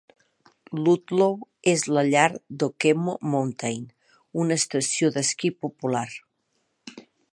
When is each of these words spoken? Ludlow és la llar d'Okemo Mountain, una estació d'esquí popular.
Ludlow 0.85 1.35
és 1.73 1.83
la 1.97 2.03
llar 2.07 2.23
d'Okemo 2.63 3.15
Mountain, 3.35 3.85
una 4.45 4.57
estació 4.63 5.11
d'esquí 5.19 5.53
popular. 5.67 6.07